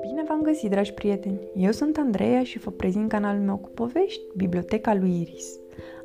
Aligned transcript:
Bine 0.00 0.22
v-am 0.28 0.42
găsit, 0.42 0.70
dragi 0.70 0.92
prieteni! 0.92 1.40
Eu 1.56 1.70
sunt 1.70 1.98
Andreea 1.98 2.42
și 2.42 2.58
vă 2.58 2.70
prezint 2.70 3.08
canalul 3.08 3.42
meu 3.42 3.56
cu 3.56 3.68
povești, 3.68 4.22
Biblioteca 4.36 4.94
lui 4.94 5.20
Iris. 5.20 5.58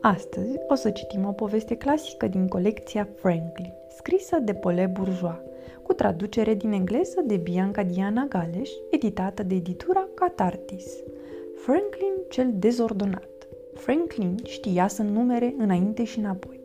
Astăzi 0.00 0.56
o 0.68 0.74
să 0.74 0.90
citim 0.90 1.26
o 1.26 1.32
poveste 1.32 1.76
clasică 1.76 2.26
din 2.26 2.48
colecția 2.48 3.08
Franklin, 3.14 3.72
scrisă 3.96 4.38
de 4.38 4.54
Paulette 4.54 4.92
Bourgeois, 4.94 5.40
cu 5.82 5.92
traducere 5.92 6.54
din 6.54 6.72
engleză 6.72 7.22
de 7.26 7.36
Bianca 7.36 7.82
Diana 7.82 8.26
Galeș, 8.28 8.70
editată 8.90 9.42
de 9.42 9.54
editura 9.54 10.08
Catartis. 10.14 11.02
Franklin 11.54 12.12
cel 12.28 12.50
dezordonat. 12.54 13.28
Franklin 13.74 14.36
știa 14.44 14.88
să 14.88 15.02
numere 15.02 15.54
înainte 15.58 16.04
și 16.04 16.18
înapoi. 16.18 16.61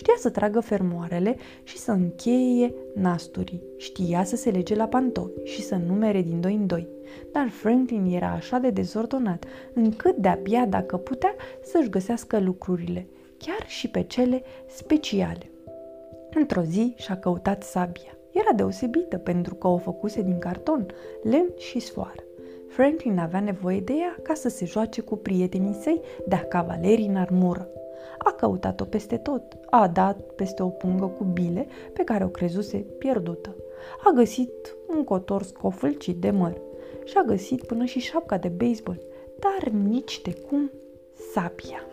Știa 0.00 0.14
să 0.18 0.30
tragă 0.30 0.60
fermoarele 0.60 1.36
și 1.62 1.78
să 1.78 1.90
încheie 1.90 2.74
nasturii. 2.94 3.62
Știa 3.76 4.24
să 4.24 4.36
se 4.36 4.50
lege 4.50 4.74
la 4.74 4.86
pantofi 4.86 5.44
și 5.44 5.62
să 5.62 5.74
numere 5.86 6.22
din 6.22 6.40
doi 6.40 6.54
în 6.54 6.66
doi. 6.66 6.88
Dar 7.32 7.48
Franklin 7.48 8.04
era 8.04 8.30
așa 8.30 8.58
de 8.58 8.70
dezordonat, 8.70 9.44
încât 9.74 10.16
de-abia 10.16 10.66
dacă 10.66 10.96
putea 10.96 11.34
să-și 11.62 11.88
găsească 11.88 12.38
lucrurile, 12.38 13.06
chiar 13.38 13.66
și 13.66 13.88
pe 13.88 14.02
cele 14.02 14.42
speciale. 14.66 15.50
Într-o 16.34 16.62
zi 16.62 16.94
și-a 16.96 17.18
căutat 17.18 17.62
sabia. 17.62 18.18
Era 18.32 18.52
deosebită 18.56 19.18
pentru 19.18 19.54
că 19.54 19.68
o 19.68 19.76
făcuse 19.76 20.22
din 20.22 20.38
carton, 20.38 20.86
lemn 21.22 21.52
și 21.56 21.78
sfoară. 21.78 22.24
Franklin 22.68 23.18
avea 23.18 23.40
nevoie 23.40 23.80
de 23.80 23.92
ea 23.92 24.16
ca 24.22 24.34
să 24.34 24.48
se 24.48 24.64
joace 24.64 25.00
cu 25.00 25.16
prietenii 25.16 25.78
săi 25.82 26.00
de-a 26.26 26.44
cavalerii 26.44 27.06
în 27.06 27.16
armură. 27.16 27.68
A 28.18 28.32
căutat-o 28.32 28.84
peste 28.84 29.16
tot, 29.16 29.42
a 29.70 29.88
dat 29.88 30.20
peste 30.20 30.62
o 30.62 30.68
pungă 30.68 31.06
cu 31.06 31.24
bile 31.24 31.66
pe 31.92 32.04
care 32.04 32.24
o 32.24 32.28
crezuse 32.28 32.76
pierdută. 32.76 33.54
A 34.04 34.10
găsit 34.10 34.76
un 34.96 35.04
cotor 35.04 35.42
scofâlcit 35.42 36.16
de 36.16 36.30
măr 36.30 36.60
și 37.04 37.16
a 37.16 37.22
găsit 37.22 37.62
până 37.62 37.84
și 37.84 37.98
șapca 37.98 38.38
de 38.38 38.48
baseball, 38.48 39.00
dar 39.38 39.68
nici 39.68 40.22
de 40.22 40.34
cum 40.48 40.70
sabia. 41.32 41.84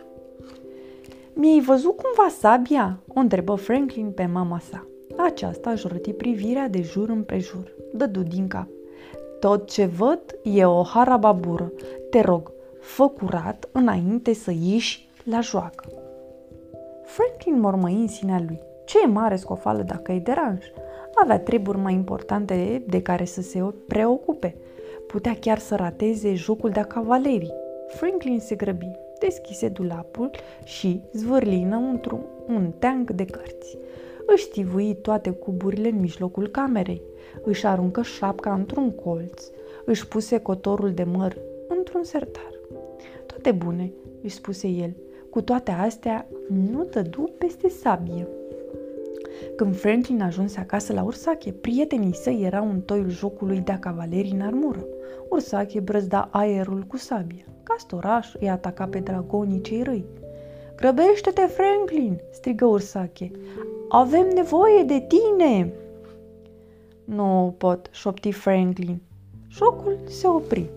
Mi-ai 1.32 1.60
văzut 1.60 1.96
cumva 1.96 2.28
sabia?" 2.38 3.00
o 3.14 3.18
întrebă 3.20 3.54
Franklin 3.54 4.10
pe 4.10 4.26
mama 4.26 4.58
sa. 4.58 4.86
Aceasta 5.16 5.70
își 5.70 5.86
răti 5.86 6.12
privirea 6.12 6.68
de 6.68 6.82
jur 6.82 7.08
împrejur. 7.08 7.72
Dădu 7.92 8.22
din 8.22 8.48
cap. 8.48 8.66
Tot 9.40 9.70
ce 9.70 9.84
văd 9.84 10.20
e 10.42 10.64
o 10.64 10.82
harababură. 10.82 11.72
Te 12.10 12.20
rog, 12.20 12.52
fă 12.80 13.08
curat 13.08 13.68
înainte 13.72 14.32
să 14.32 14.52
ieși 14.60 15.07
la 15.30 15.40
joacă. 15.40 15.84
Franklin 17.02 17.60
mormăi 17.60 17.94
în 17.94 18.08
sinea 18.08 18.42
lui. 18.46 18.60
Ce 18.84 18.98
e 19.02 19.06
mare 19.06 19.36
scofală 19.36 19.82
dacă 19.82 20.12
îi 20.12 20.20
deranj? 20.20 20.64
Avea 21.14 21.38
treburi 21.38 21.78
mai 21.78 21.92
importante 21.92 22.82
de 22.86 23.02
care 23.02 23.24
să 23.24 23.40
se 23.40 23.74
preocupe. 23.86 24.56
Putea 25.06 25.36
chiar 25.40 25.58
să 25.58 25.74
rateze 25.74 26.34
jocul 26.34 26.70
de 26.70 26.80
cavalerii. 26.80 27.52
Franklin 27.88 28.40
se 28.40 28.54
grăbi, 28.54 28.90
deschise 29.18 29.68
dulapul 29.68 30.30
și 30.64 31.02
zvârli 31.12 31.62
înăuntru 31.62 32.24
un 32.46 32.72
teanc 32.78 33.10
de 33.10 33.24
cărți. 33.24 33.78
Își 34.26 34.44
stivui 34.44 34.94
toate 34.94 35.30
cuburile 35.30 35.88
în 35.88 36.00
mijlocul 36.00 36.48
camerei, 36.48 37.02
își 37.42 37.66
aruncă 37.66 38.02
șapca 38.02 38.52
într-un 38.52 38.90
colț, 38.90 39.42
își 39.84 40.08
puse 40.08 40.38
cotorul 40.38 40.92
de 40.92 41.02
măr 41.02 41.38
într-un 41.68 42.04
sertar. 42.04 42.52
Toate 43.26 43.52
bune, 43.52 43.92
își 44.22 44.34
spuse 44.34 44.68
el, 44.68 44.94
cu 45.38 45.44
toate 45.44 45.70
astea 45.70 46.26
nu 46.48 46.84
dădu 46.84 47.30
peste 47.38 47.68
sabie. 47.68 48.28
Când 49.56 49.76
Franklin 49.76 50.22
ajunse 50.22 50.60
acasă 50.60 50.92
la 50.92 51.02
Ursache, 51.02 51.52
prietenii 51.52 52.14
săi 52.14 52.42
erau 52.44 52.70
în 52.70 52.80
toiul 52.80 53.08
jocului 53.08 53.60
de-a 53.60 53.78
cavalerii 53.78 54.32
în 54.32 54.40
armură. 54.40 54.86
Ursache 55.28 55.80
brăzda 55.80 56.28
aerul 56.32 56.82
cu 56.82 56.96
sabie. 56.96 57.44
Castoraș 57.62 58.34
îi 58.40 58.48
ataca 58.50 58.86
pe 58.86 58.98
dragonii 58.98 59.60
cei 59.60 59.82
răi. 59.82 60.04
Grăbește-te, 60.76 61.40
Franklin!" 61.40 62.20
strigă 62.30 62.64
Ursache. 62.64 63.30
Avem 63.88 64.28
nevoie 64.34 64.82
de 64.82 65.06
tine!" 65.08 65.72
Nu 67.04 67.54
pot, 67.58 67.88
șopti 67.92 68.32
Franklin. 68.32 69.00
Jocul 69.48 69.98
se 70.08 70.26
opri. 70.26 70.70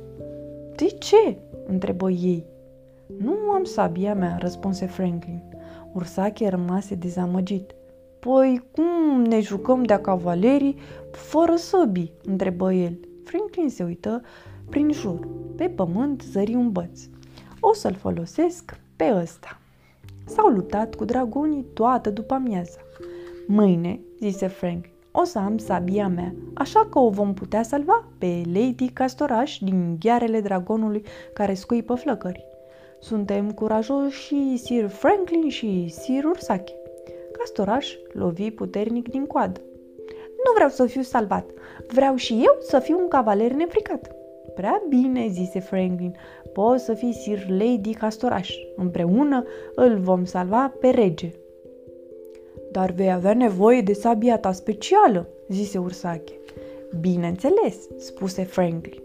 De 0.76 0.86
ce? 0.86 1.38
întrebă 1.68 2.10
ei. 2.10 2.46
Nu 3.18 3.52
am 3.52 3.64
sabia 3.64 4.14
mea, 4.14 4.38
răspunse 4.40 4.86
Franklin. 4.86 5.44
Ursache 5.94 6.50
rămase 6.50 6.96
dezamăgit. 6.96 7.76
Păi 8.20 8.64
cum 8.72 9.22
ne 9.22 9.40
jucăm 9.40 9.84
de-a 9.84 10.02
cavalerii 10.02 10.78
fără 11.12 11.56
săbii? 11.56 12.14
întrebă 12.24 12.74
el. 12.74 13.00
Franklin 13.24 13.70
se 13.70 13.84
uită 13.84 14.22
prin 14.70 14.92
jur. 14.92 15.28
Pe 15.56 15.70
pământ 15.70 16.22
zări 16.22 16.56
un 16.56 16.72
băț. 16.72 17.02
O 17.60 17.74
să-l 17.74 17.94
folosesc 17.94 18.80
pe 18.96 19.12
ăsta. 19.16 19.60
S-au 20.26 20.48
luptat 20.48 20.96
cu 20.96 21.06
dragonii 21.06 21.66
toată 21.74 22.10
după 22.10 22.34
amiaza. 22.34 22.80
Mâine, 23.48 24.00
zise 24.20 24.48
Frank, 24.48 24.86
o 25.12 25.24
să 25.24 25.40
am 25.40 25.58
sabia 25.58 26.08
mea, 26.08 26.36
așa 26.54 26.88
că 26.90 27.00
o 27.00 27.10
vom 27.10 27.34
putea 27.34 27.64
salva 27.64 28.08
pe 28.18 28.42
Lady 28.54 28.90
Castoraș 28.94 29.58
din 29.58 29.96
ghearele 30.00 30.42
dragonului 30.42 31.04
care 31.34 31.54
scuipă 31.54 31.96
flăcări. 31.96 32.51
Suntem 33.02 33.52
curajoși 33.52 34.22
și 34.22 34.58
Sir 34.58 34.88
Franklin 34.88 35.50
și 35.50 35.88
Sir 35.88 36.24
Ursache. 36.24 36.74
Castoraș 37.32 37.96
lovi 38.12 38.52
puternic 38.52 39.10
din 39.10 39.26
coadă. 39.26 39.60
Nu 40.46 40.52
vreau 40.54 40.70
să 40.70 40.86
fiu 40.86 41.02
salvat, 41.02 41.50
vreau 41.88 42.16
și 42.16 42.34
eu 42.34 42.58
să 42.60 42.80
fiu 42.80 43.00
un 43.00 43.08
cavaler 43.08 43.52
nefricat. 43.52 44.16
Prea 44.56 44.84
bine, 44.90 45.28
zise 45.30 45.60
Franklin, 45.60 46.16
poți 46.54 46.84
să 46.84 46.94
fii 46.94 47.14
Sir 47.14 47.50
Lady 47.50 47.94
Castoraș. 47.94 48.56
Împreună 48.76 49.44
îl 49.76 49.98
vom 49.98 50.26
salva 50.26 50.74
pe 50.80 50.90
rege. 50.90 51.32
Dar 52.72 52.92
vei 52.92 53.12
avea 53.12 53.34
nevoie 53.34 53.82
de 53.82 53.94
sabia 53.94 54.38
ta 54.38 54.52
specială, 54.52 55.28
zise 55.50 55.78
Ursache. 55.78 56.34
Bineînțeles, 57.00 57.76
spuse 57.98 58.44
Franklin. 58.44 59.02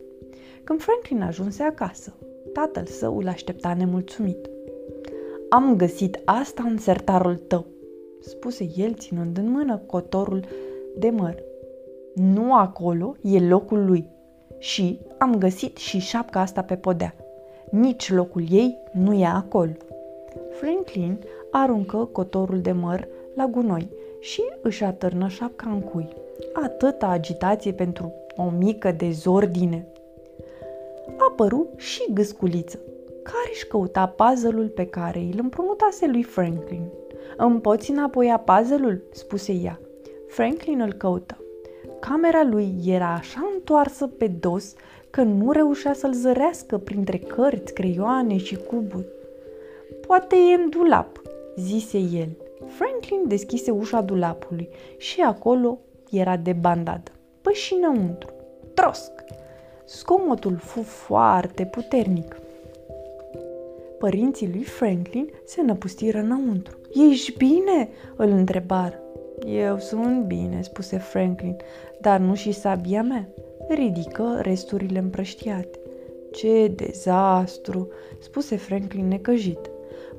Când 0.65 0.81
Franklin 0.81 1.23
ajunse 1.23 1.63
acasă, 1.63 2.15
tatăl 2.57 2.85
său 2.87 3.19
îl 3.19 3.29
aștepta 3.29 3.75
nemulțumit. 3.75 4.51
Am 5.49 5.77
găsit 5.77 6.21
asta 6.25 6.63
în 6.67 6.79
sertarul 6.79 7.37
tău, 7.37 7.67
spuse 8.21 8.69
el 8.77 8.95
ținând 8.95 9.39
în 9.39 9.51
mână 9.51 9.83
cotorul 9.87 10.45
de 10.99 11.11
măr. 11.11 11.43
Nu 12.15 12.55
acolo 12.55 13.17
e 13.23 13.49
locul 13.49 13.85
lui. 13.87 14.09
Și 14.59 14.99
am 15.19 15.39
găsit 15.39 15.77
și 15.77 15.99
șapca 15.99 16.41
asta 16.41 16.63
pe 16.63 16.75
podea. 16.77 17.15
Nici 17.71 18.13
locul 18.13 18.45
ei 18.51 18.79
nu 18.93 19.13
e 19.13 19.27
acolo. 19.27 19.73
Franklin 20.51 21.19
aruncă 21.51 22.09
cotorul 22.13 22.61
de 22.61 22.73
măr 22.73 23.09
la 23.35 23.47
gunoi 23.47 23.89
și 24.21 24.43
își 24.63 24.85
atârnă 24.85 25.29
șapca 25.29 25.71
în 25.71 25.81
cui. 25.81 26.09
Atâta 26.53 27.07
agitație 27.07 27.73
pentru 27.73 28.13
o 28.37 28.51
mică 28.59 28.93
dezordine. 28.93 29.87
Apăru 31.39 31.69
și 31.77 32.05
gâsculiță, 32.13 32.79
care 33.23 33.49
își 33.53 33.67
căuta 33.67 34.07
puzzle-ul 34.07 34.69
pe 34.69 34.87
care 34.87 35.19
îl 35.19 35.39
împrumutase 35.39 36.07
lui 36.07 36.23
Franklin. 36.23 36.83
Îmi 37.37 37.61
poți 37.61 37.91
înapoia 37.91 38.37
puzzle-ul?" 38.39 39.03
spuse 39.13 39.53
ea. 39.53 39.81
Franklin 40.29 40.81
îl 40.81 40.93
căută. 40.93 41.37
Camera 42.01 42.45
lui 42.45 42.75
era 42.87 43.13
așa 43.13 43.51
întoarsă 43.55 44.07
pe 44.07 44.27
dos 44.27 44.75
că 45.11 45.23
nu 45.23 45.53
reușea 45.53 45.93
să-l 45.93 46.13
zărească 46.13 46.79
printre 46.79 47.19
cărți, 47.19 47.75
creioane 47.75 48.37
și 48.37 48.57
cuburi. 48.57 49.09
Poate 50.07 50.37
e 50.37 50.63
în 50.63 50.69
dulap, 50.69 51.23
zise 51.57 51.99
el. 51.99 52.37
Franklin 52.67 53.29
deschise 53.29 53.71
ușa 53.71 54.01
dulapului 54.01 54.69
și 54.97 55.21
acolo 55.21 55.79
era 56.11 56.37
de 56.37 56.53
bandadă. 56.53 57.11
Păi 57.43 57.55
și 57.55 57.75
înăuntru. 57.75 58.31
Trosc! 58.75 59.13
Scomotul 59.89 60.57
fu 60.57 60.83
foarte 60.83 61.65
puternic. 61.65 62.37
Părinții 63.99 64.49
lui 64.53 64.63
Franklin 64.63 65.31
se 65.45 65.63
năpustiră 65.63 66.19
înăuntru. 66.19 66.79
Ești 67.11 67.37
bine?" 67.37 67.89
îl 68.17 68.29
întrebară. 68.29 69.01
Eu 69.47 69.79
sunt 69.79 70.25
bine," 70.25 70.63
spuse 70.63 70.99
Franklin, 70.99 71.57
dar 72.01 72.21
nu 72.21 72.35
și 72.35 72.53
sabia 72.53 73.03
mea. 73.03 73.29
Ridică 73.69 74.39
resturile 74.43 74.99
împrăștiate. 74.99 75.79
Ce 76.33 76.73
dezastru!" 76.75 77.89
spuse 78.19 78.57
Franklin 78.57 79.09
necăjit. 79.09 79.71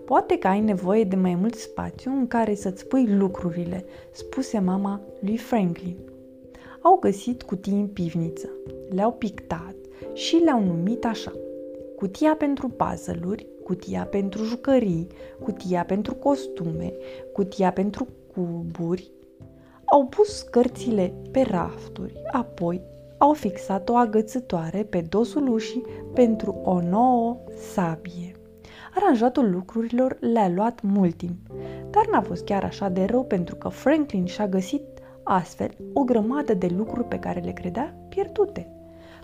Poate 0.05 0.37
că 0.37 0.47
ai 0.47 0.59
nevoie 0.59 1.03
de 1.03 1.15
mai 1.15 1.35
mult 1.35 1.55
spațiu 1.55 2.11
în 2.11 2.27
care 2.27 2.55
să-ți 2.55 2.85
pui 2.85 3.05
lucrurile, 3.07 3.85
spuse 4.11 4.59
mama 4.59 5.01
lui 5.19 5.37
Franklin. 5.37 5.95
Au 6.81 6.97
găsit 6.99 7.43
cutii 7.43 7.73
în 7.73 7.87
pivniță, 7.87 8.49
le-au 8.89 9.11
pictat 9.11 9.75
și 10.13 10.35
le-au 10.35 10.63
numit 10.63 11.05
așa. 11.05 11.33
Cutia 11.95 12.35
pentru 12.35 12.69
puzzle 12.69 13.35
cutia 13.67 14.03
pentru 14.03 14.43
jucării, 14.43 15.07
cutia 15.43 15.83
pentru 15.85 16.15
costume, 16.15 16.93
cutia 17.33 17.71
pentru 17.71 18.07
cuburi. 18.33 19.11
Au 19.85 20.05
pus 20.05 20.41
cărțile 20.41 21.13
pe 21.31 21.41
rafturi, 21.41 22.21
apoi 22.31 22.81
au 23.17 23.33
fixat 23.33 23.89
o 23.89 23.95
agățătoare 23.95 24.83
pe 24.83 25.01
dosul 25.09 25.47
ușii 25.47 25.85
pentru 26.13 26.61
o 26.63 26.81
nouă 26.81 27.37
sabie. 27.73 28.35
Aranjatul 28.95 29.51
lucrurilor 29.51 30.17
le-a 30.19 30.49
luat 30.49 30.81
mult 30.81 31.15
timp, 31.15 31.37
dar 31.89 32.07
n-a 32.11 32.21
fost 32.21 32.43
chiar 32.43 32.63
așa 32.63 32.89
de 32.89 33.03
rău 33.03 33.23
pentru 33.23 33.55
că 33.55 33.67
Franklin 33.67 34.25
și-a 34.25 34.47
găsit 34.47 34.83
astfel 35.27 35.77
o 35.93 36.03
grămadă 36.03 36.53
de 36.53 36.67
lucruri 36.77 37.07
pe 37.07 37.19
care 37.19 37.39
le 37.39 37.51
credea 37.51 37.95
pierdute. 38.09 38.71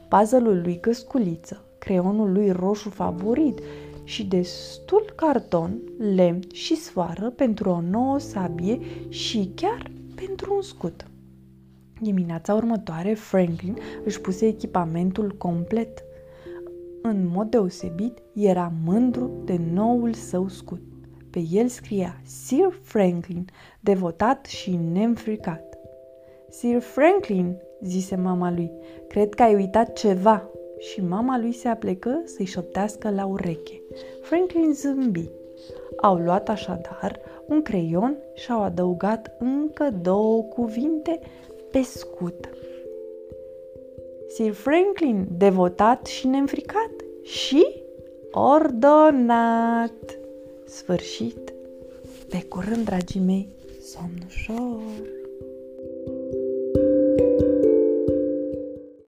Puzzle-ul 0.07 0.61
lui 0.61 0.79
Găsculiță, 0.79 1.65
creionul 1.77 2.31
lui 2.31 2.51
roșu 2.51 2.89
favorit 2.89 3.59
și 4.03 4.25
destul 4.25 5.13
carton, 5.15 5.79
lemn 6.15 6.39
și 6.51 6.75
sfoară 6.75 7.29
pentru 7.29 7.69
o 7.69 7.81
nouă 7.81 8.19
sabie 8.19 8.79
și 9.09 9.51
chiar 9.55 9.91
pentru 10.15 10.55
un 10.55 10.61
scut. 10.61 11.07
Dimineața 12.01 12.53
următoare, 12.53 13.13
Franklin 13.13 13.77
își 14.03 14.21
puse 14.21 14.47
echipamentul 14.47 15.35
complet. 15.37 16.03
În 17.01 17.27
mod 17.33 17.49
deosebit, 17.49 18.17
era 18.33 18.71
mândru 18.83 19.31
de 19.45 19.59
noul 19.73 20.13
său 20.13 20.47
scut. 20.47 20.81
Pe 21.29 21.45
el 21.51 21.67
scria 21.67 22.21
Sir 22.23 22.79
Franklin, 22.81 23.45
devotat 23.79 24.45
și 24.45 24.79
neînfricat. 24.91 25.72
Sir 26.53 26.79
Franklin, 26.79 27.61
zise 27.81 28.15
mama 28.15 28.51
lui, 28.51 28.71
cred 29.07 29.33
că 29.33 29.43
ai 29.43 29.55
uitat 29.55 29.93
ceva. 29.93 30.49
Și 30.77 31.01
mama 31.01 31.39
lui 31.39 31.53
se 31.53 31.67
aplecă 31.67 32.21
să-i 32.25 32.45
șoptească 32.45 33.09
la 33.09 33.25
ureche. 33.25 33.81
Franklin 34.21 34.73
zâmbi. 34.73 35.29
Au 35.97 36.15
luat 36.15 36.49
așadar 36.49 37.19
un 37.47 37.61
creion 37.61 38.17
și 38.33 38.51
au 38.51 38.61
adăugat 38.61 39.35
încă 39.39 39.89
două 40.01 40.43
cuvinte 40.43 41.19
pe 41.71 41.81
scut. 41.81 42.49
Sir 44.27 44.51
Franklin, 44.51 45.27
devotat 45.37 46.05
și 46.05 46.27
neînfricat 46.27 46.91
și 47.21 47.65
ordonat. 48.31 50.19
Sfârșit. 50.65 51.53
Pe 52.29 52.43
curând, 52.49 52.85
dragii 52.85 53.21
mei, 53.21 53.49
somn 53.81 54.17
ușor. 54.27 55.22